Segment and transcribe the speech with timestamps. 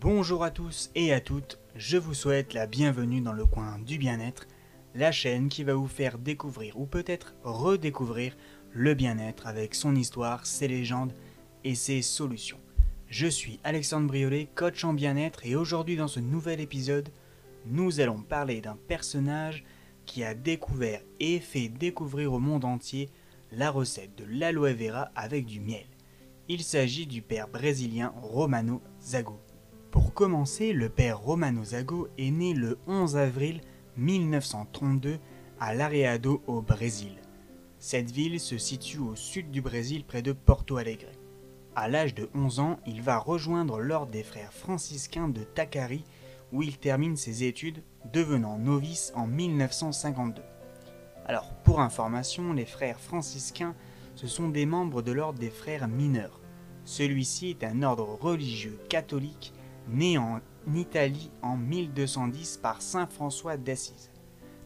[0.00, 3.98] Bonjour à tous et à toutes, je vous souhaite la bienvenue dans le coin du
[3.98, 4.46] bien-être,
[4.94, 8.34] la chaîne qui va vous faire découvrir ou peut-être redécouvrir
[8.72, 11.12] le bien-être avec son histoire, ses légendes
[11.64, 12.56] et ses solutions.
[13.08, 17.10] Je suis Alexandre Briolet, coach en bien-être et aujourd'hui dans ce nouvel épisode,
[17.66, 19.64] nous allons parler d'un personnage
[20.06, 23.10] qui a découvert et fait découvrir au monde entier
[23.52, 25.84] la recette de l'aloe vera avec du miel.
[26.48, 29.38] Il s'agit du père brésilien Romano Zago.
[29.90, 33.60] Pour commencer, le père Romano Zago est né le 11 avril
[33.96, 35.18] 1932
[35.58, 37.16] à Lareado au Brésil.
[37.80, 41.10] Cette ville se situe au sud du Brésil près de Porto Alegre.
[41.74, 46.04] À l'âge de 11 ans, il va rejoindre l'ordre des frères franciscains de Takari
[46.52, 47.82] où il termine ses études,
[48.12, 50.42] devenant novice en 1952.
[51.26, 53.74] Alors, pour information, les frères franciscains,
[54.14, 56.40] ce sont des membres de l'ordre des frères mineurs.
[56.84, 59.52] Celui-ci est un ordre religieux catholique
[59.88, 60.40] né en
[60.74, 64.10] Italie en 1210 par Saint François d'Assise.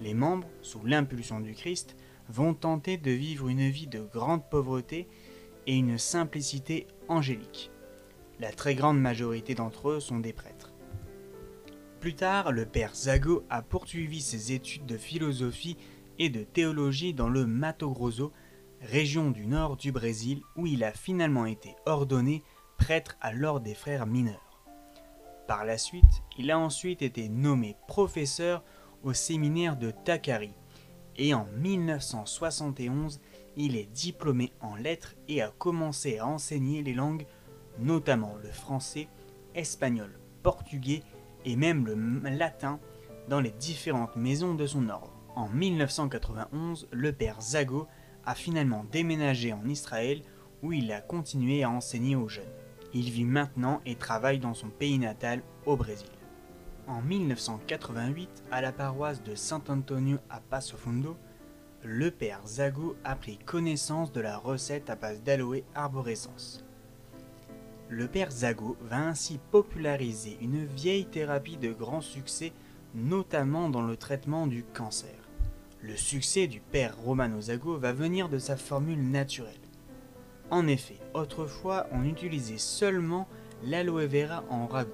[0.00, 1.96] Les membres, sous l'impulsion du Christ,
[2.28, 5.08] vont tenter de vivre une vie de grande pauvreté
[5.66, 7.70] et une simplicité angélique.
[8.38, 10.72] La très grande majorité d'entre eux sont des prêtres.
[12.00, 15.76] Plus tard, le père Zago a poursuivi ses études de philosophie
[16.18, 18.32] et de théologie dans le Mato Grosso,
[18.80, 22.42] région du nord du Brésil, où il a finalement été ordonné
[22.76, 24.45] prêtre à l'ordre des frères mineurs.
[25.46, 28.64] Par la suite, il a ensuite été nommé professeur
[29.04, 30.52] au séminaire de Takari,
[31.16, 33.20] et en 1971,
[33.56, 37.26] il est diplômé en lettres et a commencé à enseigner les langues,
[37.78, 39.08] notamment le français,
[39.54, 41.02] espagnol, portugais
[41.44, 41.94] et même le
[42.28, 42.80] latin
[43.28, 45.12] dans les différentes maisons de son ordre.
[45.36, 47.86] En 1991, le père Zago
[48.24, 50.22] a finalement déménagé en Israël
[50.62, 52.44] où il a continué à enseigner aux jeunes.
[52.98, 56.08] Il vit maintenant et travaille dans son pays natal au Brésil.
[56.86, 61.14] En 1988, à la paroisse de Saint Antonio à Passo Fundo,
[61.84, 66.64] le père Zago a pris connaissance de la recette à base d'aloe arborescence.
[67.90, 72.54] Le père Zago va ainsi populariser une vieille thérapie de grand succès,
[72.94, 75.28] notamment dans le traitement du cancer.
[75.82, 79.65] Le succès du père Romano Zago va venir de sa formule naturelle.
[80.50, 83.26] En effet, autrefois, on utilisait seulement
[83.64, 84.90] l'aloe vera en ragoût,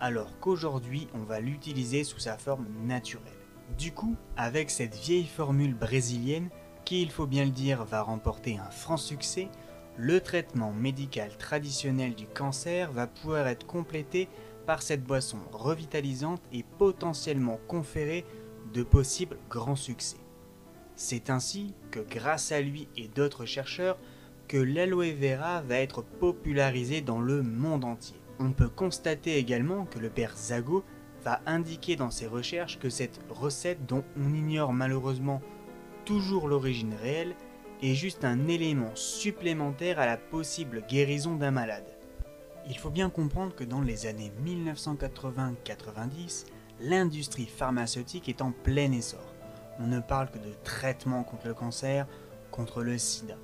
[0.00, 3.32] alors qu'aujourd'hui, on va l'utiliser sous sa forme naturelle.
[3.78, 6.50] Du coup, avec cette vieille formule brésilienne,
[6.84, 9.48] qui, il faut bien le dire, va remporter un franc succès,
[9.96, 14.28] le traitement médical traditionnel du cancer va pouvoir être complété
[14.66, 18.24] par cette boisson revitalisante et potentiellement conférer
[18.72, 20.16] de possibles grands succès.
[20.96, 23.98] C'est ainsi que grâce à lui et d'autres chercheurs,
[24.50, 28.16] que l'aloe vera va être popularisé dans le monde entier.
[28.40, 30.82] On peut constater également que le père Zago
[31.22, 35.40] va indiquer dans ses recherches que cette recette dont on ignore malheureusement
[36.04, 37.36] toujours l'origine réelle
[37.80, 41.86] est juste un élément supplémentaire à la possible guérison d'un malade.
[42.68, 46.46] Il faut bien comprendre que dans les années 1980-90,
[46.80, 49.32] l'industrie pharmaceutique est en plein essor.
[49.78, 52.08] On ne parle que de traitement contre le cancer,
[52.50, 53.36] contre le sida.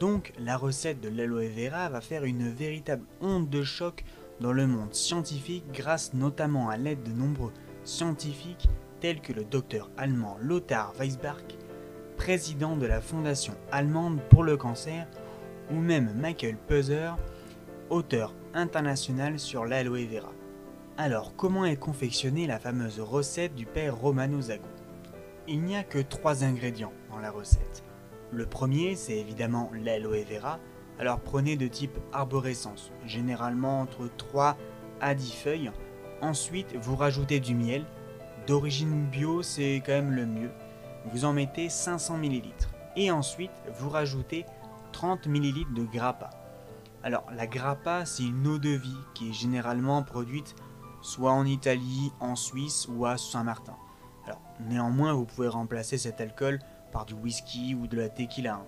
[0.00, 4.04] Donc la recette de l'aloe vera va faire une véritable onde de choc
[4.40, 7.52] dans le monde scientifique grâce notamment à l'aide de nombreux
[7.84, 8.68] scientifiques
[9.00, 11.44] tels que le docteur allemand Lothar Weisbach,
[12.16, 15.06] président de la Fondation allemande pour le cancer,
[15.70, 17.10] ou même Michael Peuser,
[17.90, 20.32] auteur international sur l'aloe vera.
[20.96, 24.64] Alors comment est confectionnée la fameuse recette du père Romano Zago?
[25.46, 27.84] Il n'y a que trois ingrédients dans la recette.
[28.34, 30.58] Le premier, c'est évidemment l'aloe vera,
[30.98, 34.56] alors prenez de type arborescence, généralement entre 3
[35.00, 35.70] à 10 feuilles.
[36.20, 37.84] Ensuite, vous rajoutez du miel.
[38.48, 40.50] D'origine bio, c'est quand même le mieux.
[41.12, 42.48] Vous en mettez 500 ml.
[42.96, 44.46] Et ensuite, vous rajoutez
[44.90, 46.30] 30 ml de grappa.
[47.04, 50.56] Alors, la grappa, c'est une eau de vie qui est généralement produite
[51.02, 53.76] soit en Italie, en Suisse ou à Saint-Martin.
[54.26, 56.58] Alors, néanmoins, vous pouvez remplacer cet alcool
[56.94, 58.54] par du whisky ou de la tequila.
[58.54, 58.66] Hein.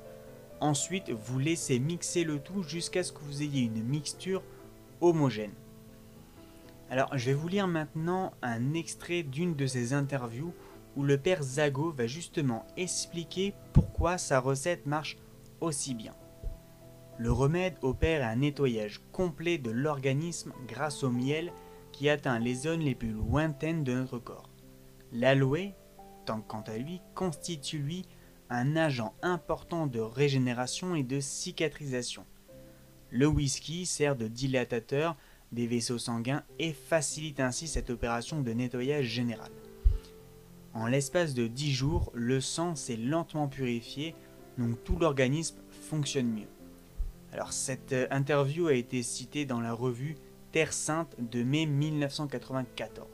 [0.60, 4.42] Ensuite, vous laissez mixer le tout jusqu'à ce que vous ayez une mixture
[5.00, 5.54] homogène.
[6.90, 10.52] Alors, je vais vous lire maintenant un extrait d'une de ces interviews
[10.96, 15.18] où le père Zago va justement expliquer pourquoi sa recette marche
[15.60, 16.14] aussi bien.
[17.18, 21.52] Le remède opère un nettoyage complet de l'organisme grâce au miel
[21.92, 24.50] qui atteint les zones les plus lointaines de notre corps.
[25.12, 25.72] L'aloe,
[26.26, 28.06] tant quant à lui, constitue lui
[28.50, 32.24] un agent important de régénération et de cicatrisation.
[33.10, 35.16] Le whisky sert de dilatateur
[35.52, 39.50] des vaisseaux sanguins et facilite ainsi cette opération de nettoyage général.
[40.74, 44.14] En l'espace de 10 jours, le sang s'est lentement purifié,
[44.58, 46.48] donc tout l'organisme fonctionne mieux.
[47.32, 50.16] Alors cette euh, interview a été citée dans la revue
[50.52, 53.06] Terre Sainte de mai 1994.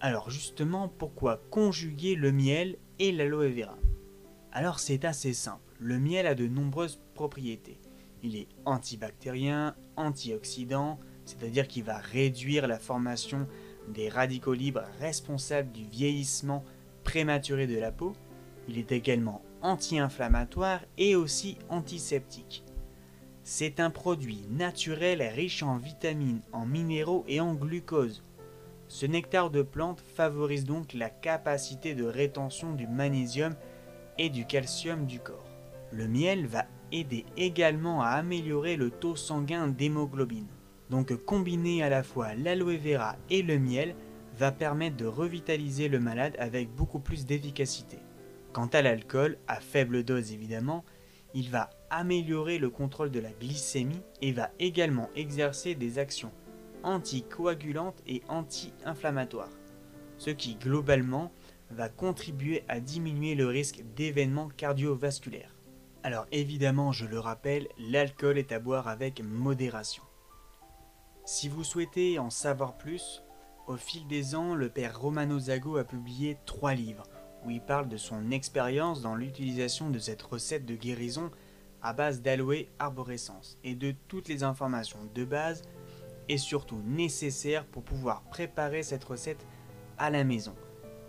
[0.00, 3.76] Alors justement, pourquoi conjuguer le miel et l'aloe vera?
[4.52, 5.74] Alors c'est assez simple.
[5.78, 7.80] Le miel a de nombreuses propriétés.
[8.22, 13.46] Il est antibactérien, antioxydant, c'est-à-dire qu'il va réduire la formation
[13.88, 16.64] des radicaux libres responsables du vieillissement
[17.04, 18.14] prématuré de la peau.
[18.68, 22.64] Il est également anti-inflammatoire et aussi antiseptique.
[23.42, 28.22] C'est un produit naturel riche en vitamines, en minéraux et en glucose.
[28.88, 33.54] Ce nectar de plante favorise donc la capacité de rétention du magnésium
[34.18, 35.44] et du calcium du corps.
[35.92, 40.46] Le miel va aider également à améliorer le taux sanguin d'hémoglobine.
[40.90, 43.94] Donc combiner à la fois l'aloe vera et le miel
[44.38, 47.98] va permettre de revitaliser le malade avec beaucoup plus d'efficacité.
[48.52, 50.84] Quant à l'alcool, à faible dose évidemment,
[51.34, 56.32] il va améliorer le contrôle de la glycémie et va également exercer des actions
[56.82, 59.52] anticoagulantes et anti-inflammatoires,
[60.16, 61.32] ce qui globalement
[61.70, 65.54] va contribuer à diminuer le risque d'événements cardiovasculaires.
[66.02, 70.02] Alors évidemment, je le rappelle, l'alcool est à boire avec modération.
[71.24, 73.22] Si vous souhaitez en savoir plus,
[73.66, 77.04] au fil des ans, le père Romano Zago a publié trois livres
[77.44, 81.30] où il parle de son expérience dans l'utilisation de cette recette de guérison
[81.82, 85.62] à base d'aloe arborescence et de toutes les informations de base
[86.28, 89.44] et surtout nécessaires pour pouvoir préparer cette recette
[89.98, 90.54] à la maison.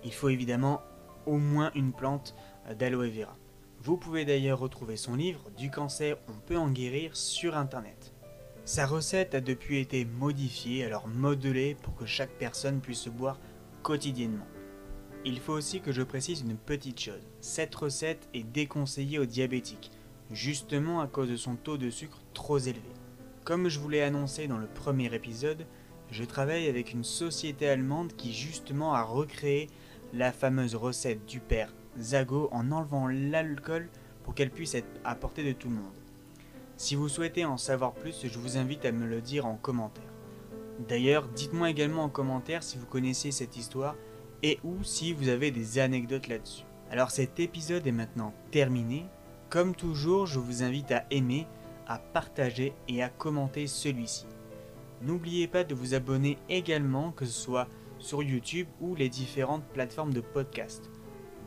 [0.04, 0.81] Il faut évidemment
[1.25, 2.36] au moins une plante
[2.78, 3.38] d'aloe vera.
[3.81, 8.13] Vous pouvez d'ailleurs retrouver son livre Du cancer, on peut en guérir sur internet.
[8.66, 13.40] Sa recette a depuis été modifiée, alors modelée pour que chaque personne puisse se boire
[13.81, 14.46] quotidiennement.
[15.25, 17.28] Il faut aussi que je précise une petite chose.
[17.42, 19.92] Cette recette est déconseillée aux diabétiques,
[20.31, 22.81] justement à cause de son taux de sucre trop élevé.
[23.44, 25.66] Comme je vous l'ai annoncé dans le premier épisode,
[26.12, 29.68] je travaille avec une société allemande qui justement a recréé
[30.13, 33.89] la fameuse recette du père Zago en enlevant l'alcool
[34.23, 35.85] pour qu'elle puisse être à portée de tout le monde.
[36.77, 40.03] Si vous souhaitez en savoir plus, je vous invite à me le dire en commentaire.
[40.88, 43.95] D'ailleurs, dites-moi également en commentaire si vous connaissez cette histoire
[44.44, 46.63] et ou si vous avez des anecdotes là-dessus.
[46.89, 49.06] Alors cet épisode est maintenant terminé.
[49.50, 51.47] Comme toujours, je vous invite à aimer,
[51.88, 54.25] à partager et à commenter celui-ci.
[55.01, 57.67] N'oubliez pas de vous abonner également, que ce soit
[58.00, 60.90] sur YouTube ou les différentes plateformes de podcast,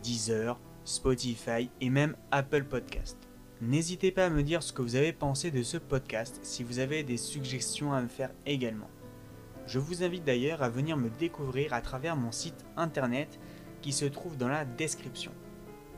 [0.02, 3.16] Deezer, Spotify et même Apple Podcast.
[3.60, 6.78] N'hésitez pas à me dire ce que vous avez pensé de ce podcast si vous
[6.78, 8.90] avez des suggestions à me faire également.
[9.66, 13.38] Je vous invite d'ailleurs à venir me découvrir à travers mon site internet
[13.81, 15.32] qui se trouve dans la description.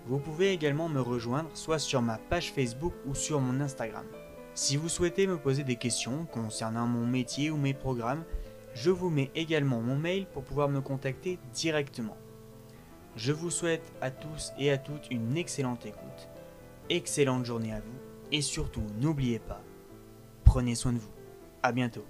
[0.06, 4.04] Vous pouvez également me rejoindre soit sur ma page Facebook ou sur mon Instagram.
[4.54, 8.24] Si vous souhaitez me poser des questions concernant mon métier ou mes programmes,
[8.74, 12.16] je vous mets également mon mail pour pouvoir me contacter directement.
[13.16, 16.28] Je vous souhaite à tous et à toutes une excellente écoute
[16.90, 17.98] excellente journée à vous
[18.32, 19.62] et surtout n'oubliez pas,
[20.44, 21.10] prenez soin de vous.
[21.62, 22.04] À bientôt.